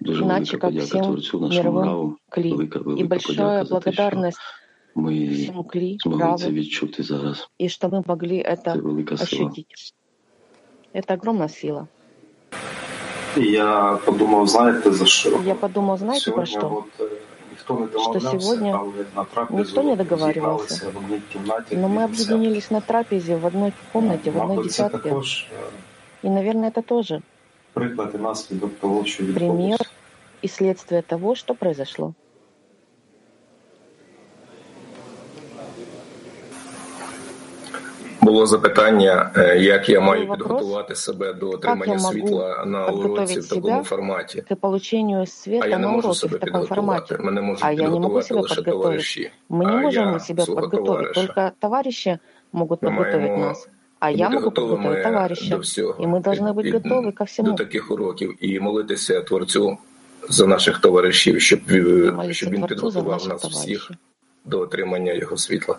Дуже 0.00 0.24
иначе 0.24 0.56
велика 0.56 0.58
как 0.58 0.70
подяка 0.70 0.84
всем 0.86 1.02
Творцю, 1.04 1.40
нашому 1.40 1.62
мировым 1.80 1.84
раву, 1.84 2.16
кли. 2.28 2.50
велика, 2.50 2.78
И 2.78 2.82
велика 2.82 3.08
большая 3.08 3.36
подяка 3.36 3.64
за 3.64 3.80
те, 3.80 3.92
що 3.92 4.02
благодарность 4.02 4.38
ми 4.94 5.28
всему 5.28 5.64
кли, 5.64 5.96
змогли 6.00 6.36
це 6.36 6.44
праву, 6.44 6.54
відчути 6.54 7.02
зараз. 7.02 7.48
и 7.60 7.68
что 7.68 7.88
мы 7.88 8.02
могли 8.06 8.42
Це 8.42 8.50
это 8.54 8.82
велика 8.82 9.16
сила. 9.16 9.24
ощутить. 9.48 9.94
Это 10.94 11.14
огромная 11.18 11.48
сила. 11.48 11.86
Я 13.36 13.98
подумав, 14.04 14.46
знаєте, 14.48 14.92
за 14.92 15.06
що? 15.06 15.40
Я 15.46 15.54
подумал, 15.54 15.96
знаете 15.98 16.30
про 16.30 16.46
Сьогодні 16.46 16.68
что? 16.68 16.84
от, 17.00 17.12
е, 17.12 17.14
ніхто 17.50 17.74
не 17.74 17.86
Что 17.86 17.98
домовлявся, 17.98 18.40
сегодня 18.40 18.78
але 18.80 19.04
на 19.16 19.24
трапезу 19.24 19.58
никто 19.58 19.82
не 19.82 19.96
договаривался, 19.96 20.74
зібралися 20.74 20.98
в 21.00 21.04
одній 21.04 21.20
кімнаті 21.32 21.76
но 21.76 21.88
мы 21.88 22.06
дві 22.06 22.16
десятки. 22.16 22.34
объединились 22.34 22.70
на 22.72 22.80
трапезе 22.80 23.36
в 23.36 23.46
одной 23.46 23.72
комнате, 23.92 24.30
в 24.30 24.36
одной 24.36 24.56
Мабуть, 24.56 24.72
це 24.72 24.82
десятке. 24.82 25.08
також 25.08 25.46
е, 25.52 26.26
И, 26.26 26.30
наверное, 26.30 26.70
это 26.70 26.82
тоже 26.82 27.22
приклад 27.72 28.10
і 28.14 28.18
наслідок 28.18 28.70
того, 28.80 29.04
що 29.04 29.24
пример 29.24 29.42
відбулося. 29.42 29.84
и 30.44 30.48
следствие 30.48 31.02
того, 31.02 31.34
что 31.34 31.54
произошло. 31.54 32.14
Було 38.20 38.46
запитання, 38.46 39.30
е, 39.36 39.58
як 39.58 39.88
я 39.88 40.00
маю 40.00 40.20
Був 40.20 40.28
вопрос, 40.28 40.48
підготувати 40.48 40.94
себе 40.94 41.32
до 41.32 41.50
Как 41.50 41.64
я 41.64 41.72
отримання 41.72 41.94
могу 42.02 42.12
світла 42.12 42.64
на 42.66 42.86
уроці 42.86 43.02
подготовить 43.02 43.38
в 43.44 43.48
такому 43.48 43.62
себя 43.74 43.82
форматі. 43.82 44.40
к 44.48 44.54
получению 44.56 45.22
А 45.22 45.26
света 45.26 45.66
я 45.66 45.78
не 45.78 45.86
на 45.86 45.92
можу 45.92 46.08
уроке 46.08 46.18
себе 46.20 46.36
в 46.36 46.40
таком 46.40 46.60
підготувати. 46.62 47.06
формате? 47.06 47.18
Мене 47.24 47.40
можуть 47.42 47.64
А 47.64 47.72
я 47.72 47.88
не 47.88 48.00
могу 48.00 48.20
підготувати 48.20 48.26
себя 48.28 48.40
лише 48.40 48.54
подготовить. 48.54 48.82
товариші. 48.82 49.30
Мы 49.50 49.64
не 49.66 49.72
А 49.72 49.76
можем 49.76 50.12
я 50.12 50.18
себя 50.20 50.44
свого 50.44 50.60
подготовить, 50.60 50.86
товариша. 51.14 51.20
только 51.34 51.52
товарищи 51.58 52.18
могут 52.52 52.82
Ми 52.82 52.88
подготовить 52.88 53.26
маємо 53.28 53.44
нас. 53.46 53.68
А 54.02 54.10
я 54.10 54.16
бути 54.28 54.38
могу 54.40 54.50
подготовить 54.50 54.80
готовими 54.80 55.02
товарища. 55.02 55.50
до 55.50 55.58
всього. 55.58 56.04
И 56.04 56.06
мы 56.06 56.20
должны 56.22 56.54
быть 56.54 56.66
І- 56.66 56.72
готовы 56.72 57.12
ко 57.12 57.18
до 57.18 57.24
всему. 57.24 57.54
таких 57.54 57.90
уроків 57.90 58.34
і 58.40 58.60
молитися 58.60 59.20
Творцю 59.20 59.78
за 60.28 60.46
наших 60.46 60.78
товаришів, 60.78 61.40
щоб, 61.40 61.60
е, 61.70 62.12
Молиться 62.12 62.34
щоб 62.34 62.50
він 62.50 62.56
Творцу 62.66 62.90
за 62.90 63.00
підготував 63.00 63.06
наших 63.12 63.28
нас 63.32 63.42
товарищей. 63.42 63.74
всіх 63.76 63.90
до 64.44 64.60
отримання 64.60 65.12
його 65.12 65.36
світла. 65.36 65.78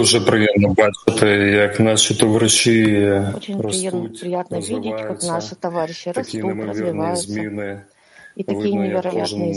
Дуже 0.00 0.20
приємно 0.20 0.68
бачити, 0.68 1.26
як 1.36 1.80
наші 1.80 2.14
товариші 2.14 2.84
Очень 3.36 3.58
приятно, 3.58 3.62
ростуть, 3.62 4.20
приятно 4.20 4.60
видеть, 4.60 4.72
как 4.74 4.84
розвиваються. 4.84 5.32
наши 5.32 5.54
товарищи 5.54 6.12
Такі 6.12 6.18
растут, 6.18 6.44
неймовірні 6.44 6.68
развиваются. 6.70 7.22
зміни. 7.32 7.80
И 8.38 8.42
такие 8.42 8.62
Видно, 8.62 8.84
як 8.84 9.04
невероятные 9.04 9.20
кожен 9.20 9.40
бачить 9.40 9.50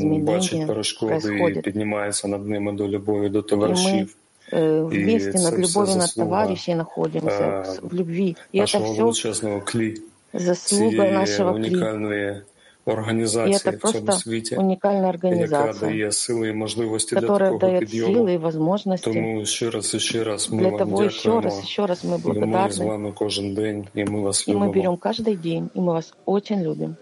изменения 0.54 0.68
перешкоди 0.68 1.14
і 1.16 1.20
происходят. 1.20 1.64
піднімається 1.64 2.28
над 2.28 2.48
ними 2.48 2.72
до 2.72 2.88
любові 2.88 3.30
до 3.30 3.40
И 3.40 3.42
мы 3.42 3.46
товаришів. 3.50 4.16
э, 4.54 4.94
І 4.94 5.04
вместе 5.04 5.32
це 5.34 5.44
над 5.44 5.54
все 5.54 5.62
любовью 5.72 5.96
над 5.96 6.02
заслуга 6.02 6.30
товарищей 6.30 6.76
находимся, 6.76 7.44
е, 7.68 7.80
в- 7.84 7.88
в 7.90 7.94
любви. 7.94 8.36
И 8.56 8.58
это 8.58 8.60
нашого 8.60 8.94
все 8.94 9.02
величезного 9.04 9.62
клі, 9.62 9.98
заслуга 10.34 10.92
цієї 10.92 11.12
нашего 11.12 11.54
кли. 11.54 12.42
унікальної 12.86 12.90
И 12.90 12.92
організації 12.92 13.74
это 13.74 13.78
в 13.78 13.92
цьому 13.92 14.06
просто 14.06 14.24
світі, 14.30 14.56
уникальная 14.56 15.06
яка 15.06 15.10
организация, 15.10 15.90
дає 15.90 16.12
сили 16.12 16.50
і 16.50 16.54
можливості 16.54 17.16
для 17.16 17.22
которая 17.22 17.52
такого 17.52 17.72
дает 17.72 17.80
підйому. 17.80 18.14
силы 18.16 18.30
и 18.34 18.38
возможности. 18.38 19.12
Тому 19.14 19.46
ще 19.46 19.70
раз 19.70 19.94
і 19.94 20.00
ще 20.00 20.24
раз 20.24 20.50
ми 20.52 20.62
Для 20.62 20.70
вам 20.70 20.80
того 20.80 21.04
еще 21.04 21.18
дякуємо. 21.18 21.42
раз, 21.42 21.60
еще 21.64 21.86
раз 21.88 22.06
мы 22.06 22.08
І 22.08 22.12
ми 22.12 22.18
з 22.18 22.22
благодарны. 22.26 22.86
вами 22.88 23.12
кожен 23.16 23.54
день, 23.54 23.88
і 23.96 24.04
ми 24.06 24.22
вас 24.22 24.48
И 24.48 24.52
мы 24.52 24.54
любимо. 24.56 24.74
берем 24.74 24.96
каждый 24.98 25.36
день, 25.36 25.70
и 25.76 25.80
мы 25.80 25.92
вас 25.94 26.14
очень 26.26 26.62
любим. 26.64 26.96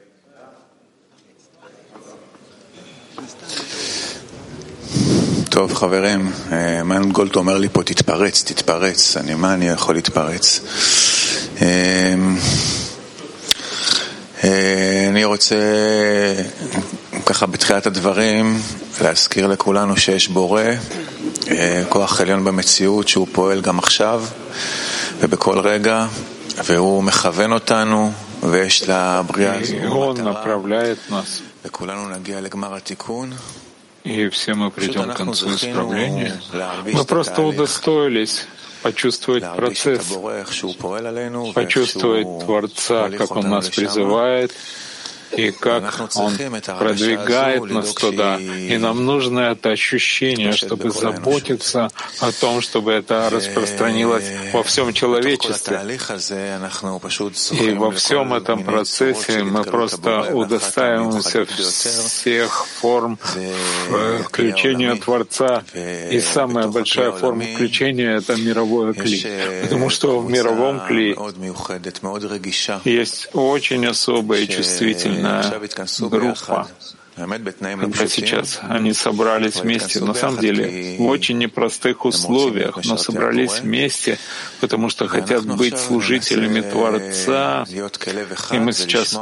טוב, 5.49 5.73
חברים, 5.73 6.31
מנט 6.85 7.11
גולט 7.13 7.35
אומר 7.35 7.57
לי 7.57 7.69
פה, 7.69 7.83
תתפרץ, 7.83 8.43
תתפרץ. 8.43 9.17
אני, 9.17 9.35
מה 9.35 9.53
אני 9.53 9.65
יכול 9.67 9.95
להתפרץ? 9.95 10.61
אני 15.09 15.25
רוצה, 15.25 15.55
ככה 17.25 17.45
בתחילת 17.45 17.85
הדברים, 17.85 18.59
להזכיר 19.01 19.47
לכולנו 19.47 19.97
שיש 19.97 20.27
בורא, 20.27 20.61
כוח 21.89 22.21
עליון 22.21 22.43
במציאות 22.43 23.07
שהוא 23.07 23.27
פועל 23.31 23.61
גם 23.61 23.79
עכשיו 23.79 24.23
ובכל 25.19 25.59
רגע, 25.59 26.05
והוא 26.65 27.03
מכוון 27.03 27.51
אותנו, 27.51 28.11
ויש 28.43 28.83
לבריאה 28.89 29.53
הזו 29.59 30.13
מטרה, 30.13 30.55
וכולנו 31.65 32.09
נגיע 32.09 32.41
לגמר 32.41 32.75
התיקון. 32.75 33.33
и 34.07 34.29
все 34.29 34.53
мы 34.53 34.71
придем 34.71 35.11
к 35.11 35.17
концу 35.17 35.53
исправления. 35.53 36.39
Мы 36.93 37.03
просто 37.03 37.41
удостоились 37.41 38.45
почувствовать 38.82 39.44
процесс, 39.56 40.12
почувствовать 41.54 42.44
Творца, 42.44 43.10
как 43.10 43.36
Он 43.36 43.48
нас 43.48 43.68
призывает, 43.68 44.52
и 45.36 45.50
как 45.50 45.82
Он 46.14 46.36
продвигает 46.78 47.64
нас 47.70 47.94
туда. 47.94 48.38
И 48.38 48.76
нам 48.76 49.04
нужно 49.04 49.40
это 49.40 49.70
ощущение, 49.70 50.52
чтобы 50.52 50.90
заботиться 50.90 51.90
о 52.20 52.32
том, 52.32 52.60
чтобы 52.60 52.92
это 52.92 53.30
распространилось 53.30 54.30
во 54.52 54.62
всем 54.62 54.92
человечестве. 54.92 55.80
И 57.52 57.72
во 57.72 57.90
всем 57.90 58.34
этом 58.34 58.64
процессе 58.64 59.42
мы 59.42 59.64
просто 59.64 60.34
удостаиваемся 60.34 61.46
всех 61.46 62.66
форм 62.66 63.18
включения 64.24 64.94
Творца. 64.96 65.64
И 65.74 66.20
самая 66.20 66.68
большая 66.68 67.12
форма 67.12 67.44
включения— 67.44 68.16
это 68.18 68.36
мировое 68.36 68.92
кли. 68.92 69.24
Потому 69.62 69.90
что 69.90 70.20
в 70.20 70.30
мировом 70.30 70.80
кли 70.86 71.16
есть 72.84 73.28
очень 73.32 73.86
особая 73.86 74.40
и 74.40 74.46
чувствительная 75.22 76.10
группа, 76.10 76.68
когда 77.14 78.06
сейчас 78.06 78.60
они 78.62 78.92
собрались 78.94 79.56
вместе, 79.56 80.00
на 80.00 80.14
самом 80.14 80.40
деле 80.40 80.96
в 80.98 81.02
очень 81.02 81.38
непростых 81.38 82.04
условиях, 82.04 82.78
но 82.84 82.96
собрались 82.96 83.60
вместе, 83.60 84.18
потому 84.60 84.88
что 84.88 85.08
хотят 85.08 85.44
быть 85.44 85.78
служителями 85.78 86.60
Творца, 86.60 87.64
и 88.50 88.58
мы 88.58 88.72
сейчас 88.72 89.18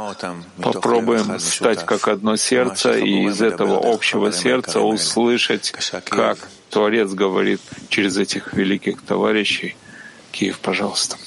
попробуем 0.61 1.39
стать 1.39 1.85
как 1.85 2.07
одно 2.07 2.37
сердце, 2.37 2.97
и 2.97 3.25
из 3.27 3.41
этого 3.41 3.93
общего 3.93 4.31
сердца 4.31 4.79
услышать, 4.79 5.73
как 6.05 6.37
Творец 6.69 7.11
говорит 7.11 7.59
через 7.89 8.17
этих 8.17 8.53
великих 8.53 9.01
товарищей. 9.01 9.75
Киев, 10.31 10.59
пожалуйста. 10.59 11.17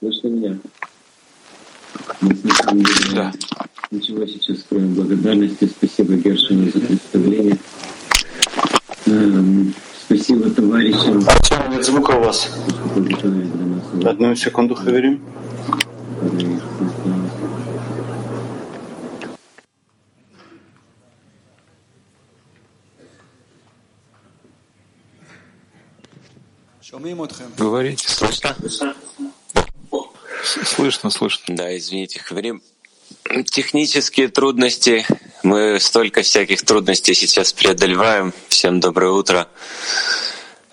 Слышно 0.00 0.28
меня? 0.28 0.58
Мы 2.20 2.34
с 2.34 2.56
самом 2.56 2.82
деле 2.82 3.14
да. 3.14 3.32
ничего 3.90 4.26
сейчас 4.26 4.64
кроме 4.68 4.88
благодарности. 4.88 5.66
Спасибо 5.66 6.14
Гершину 6.14 6.70
за 6.70 6.80
представление. 6.80 7.58
Эм, 9.06 9.74
спасибо 10.04 10.50
товарищам. 10.50 11.24
Артем, 11.26 11.70
нет 11.70 11.84
звука 11.84 12.12
у 12.12 12.20
вас. 12.20 12.50
Одну 14.04 14.34
секунду, 14.34 14.74
Хаверим. 14.74 15.22
Говорите, 27.56 28.08
слышно? 28.08 28.54
Слышно, 30.48 31.10
слышно. 31.10 31.56
Да, 31.56 31.76
извините, 31.76 32.22
говорим. 32.28 32.62
Технические 33.50 34.28
трудности. 34.28 35.06
Мы 35.42 35.78
столько 35.78 36.22
всяких 36.22 36.62
трудностей 36.62 37.14
сейчас 37.14 37.52
преодолеваем. 37.52 38.32
Всем 38.48 38.80
доброе 38.80 39.12
утро. 39.12 39.48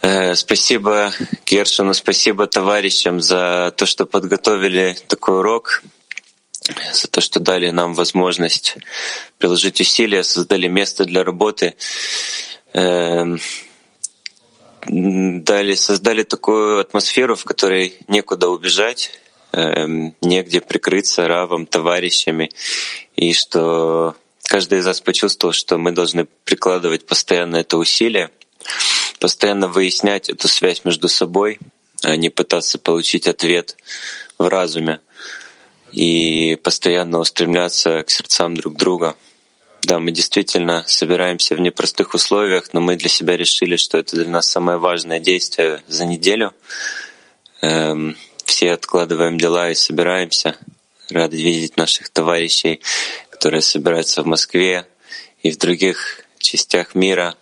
Э, 0.01 0.35
спасибо 0.35 1.11
Гершину, 1.45 1.93
спасибо 1.93 2.47
товарищам 2.47 3.19
за 3.19 3.73
то, 3.75 3.85
что 3.85 4.05
подготовили 4.05 4.97
такой 5.07 5.39
урок, 5.39 5.83
за 6.93 7.07
то, 7.07 7.19
что 7.21 7.39
дали 7.39 7.69
нам 7.71 7.95
возможность 7.95 8.77
приложить 9.39 9.81
усилия, 9.81 10.23
создали 10.23 10.67
место 10.67 11.05
для 11.05 11.23
работы 11.23 11.75
эм, 12.73 13.39
дали, 14.87 15.75
создали 15.75 16.23
такую 16.23 16.79
атмосферу, 16.79 17.35
в 17.35 17.43
которой 17.43 17.97
некуда 18.07 18.49
убежать, 18.49 19.11
негде 20.21 20.61
прикрыться 20.61 21.27
равом, 21.27 21.65
товарищами, 21.65 22.51
и 23.15 23.33
что 23.33 24.15
каждый 24.43 24.79
из 24.79 24.85
нас 24.85 25.01
почувствовал, 25.01 25.53
что 25.53 25.77
мы 25.77 25.91
должны 25.91 26.25
прикладывать 26.43 27.05
постоянно 27.05 27.57
это 27.57 27.77
усилие, 27.77 28.31
постоянно 29.19 29.67
выяснять 29.67 30.29
эту 30.29 30.47
связь 30.47 30.83
между 30.83 31.07
собой, 31.07 31.59
а 32.03 32.15
не 32.15 32.29
пытаться 32.29 32.77
получить 32.77 33.27
ответ 33.27 33.77
в 34.37 34.47
разуме 34.47 34.99
и 35.91 36.57
постоянно 36.61 37.19
устремляться 37.19 38.03
к 38.03 38.09
сердцам 38.09 38.55
друг 38.55 38.75
друга. 38.75 39.15
Да, 39.83 39.99
мы 39.99 40.11
действительно 40.11 40.83
собираемся 40.87 41.55
в 41.55 41.59
непростых 41.61 42.13
условиях, 42.15 42.73
но 42.73 42.81
мы 42.81 42.95
для 42.95 43.07
себя 43.07 43.37
решили, 43.37 43.75
что 43.75 43.99
это 43.99 44.15
для 44.15 44.27
нас 44.27 44.49
самое 44.49 44.79
важное 44.79 45.19
действие 45.19 45.83
за 45.87 46.05
неделю. 46.05 46.53
Эм, 47.61 48.17
все 48.55 48.71
откладываем 48.71 49.37
дела 49.37 49.69
и 49.69 49.75
собираемся. 49.75 50.55
Рады 51.09 51.35
видеть 51.35 51.75
наших 51.75 52.07
товарищей, 52.07 52.79
которые 53.29 53.61
собираются 53.61 54.23
в 54.23 54.27
Москве 54.27 54.87
и 55.43 55.51
в 55.51 55.57
других 55.57 56.21
частях 56.39 56.95
мира, 56.95 57.35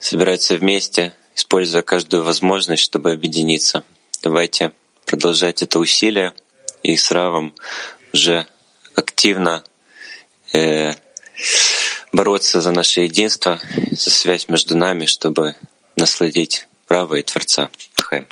собираются 0.00 0.56
вместе, 0.56 1.12
используя 1.34 1.82
каждую 1.82 2.24
возможность, 2.24 2.82
чтобы 2.82 3.12
объединиться. 3.12 3.84
Давайте 4.22 4.72
продолжать 5.04 5.60
это 5.60 5.78
усилие 5.78 6.32
и 6.82 6.96
с 6.96 7.10
Равом 7.10 7.54
уже 8.14 8.46
активно 8.94 9.64
э, 10.54 10.94
бороться 12.12 12.62
за 12.62 12.72
наше 12.72 13.02
единство, 13.02 13.60
за 13.90 14.10
связь 14.10 14.48
между 14.48 14.78
нами, 14.78 15.04
чтобы 15.04 15.56
насладить 15.94 16.68
право 16.86 17.16
и 17.16 17.22
Творца. 17.22 17.68
Хай. 17.96 18.26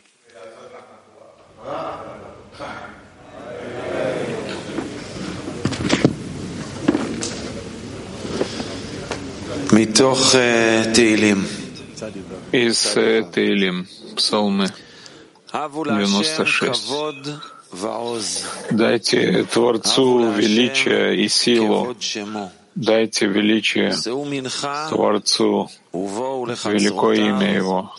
Из 12.52 12.78
Тейлим, 13.32 13.88
Псалмы 14.16 14.70
96. 15.52 16.92
Дайте 18.70 19.44
Творцу 19.44 20.30
величие 20.32 21.16
и 21.24 21.28
силу, 21.28 21.96
дайте 22.74 23.26
величие 23.26 23.92
Творцу, 24.90 25.70
великое 25.92 27.16
имя 27.16 27.54
Его. 27.54 27.94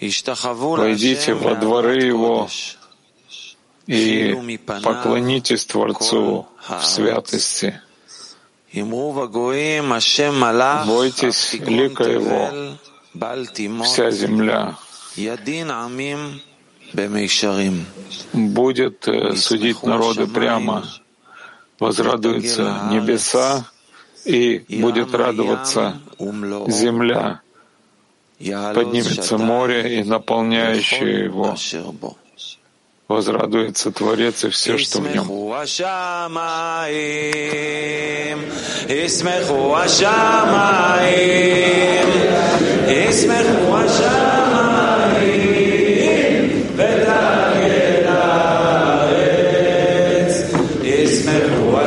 Войдите 0.00 1.34
во 1.34 1.54
дворы 1.54 2.02
Его 2.02 2.48
и 3.86 4.58
поклонитесь 4.82 5.66
Творцу 5.66 6.46
в 6.68 6.84
святости. 6.84 7.80
Бойтесь 10.86 11.54
лика 11.54 12.04
Его, 12.04 12.76
вся 13.84 14.10
земля. 14.10 14.76
Будет 18.32 19.08
э, 19.08 19.34
судить 19.36 19.82
народы 19.82 20.26
прямо, 20.26 20.84
возрадуются 21.80 22.88
небеса, 22.90 23.66
и 24.24 24.64
будет 24.80 25.14
радоваться 25.14 26.00
земля 26.68 27.40
поднимется 28.40 29.38
море 29.38 30.00
и 30.00 30.04
наполняющее 30.04 31.24
его. 31.24 31.54
Возрадуется 33.08 33.90
Творец 33.90 34.44
и 34.44 34.50
все, 34.50 34.78
что 34.78 35.00
в 35.00 35.12
нем. 35.12 35.26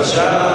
Shabbat. 0.04 0.53